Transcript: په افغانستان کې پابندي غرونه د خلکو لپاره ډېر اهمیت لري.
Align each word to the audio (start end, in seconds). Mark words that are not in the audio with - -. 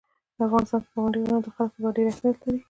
په 0.35 0.41
افغانستان 0.47 0.79
کې 0.83 0.89
پابندي 0.93 1.19
غرونه 1.21 1.37
د 1.43 1.47
خلکو 1.55 1.75
لپاره 1.77 1.95
ډېر 1.97 2.07
اهمیت 2.09 2.37
لري. 2.43 2.57